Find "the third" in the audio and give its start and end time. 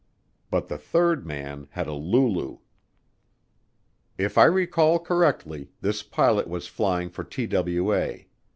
0.67-1.27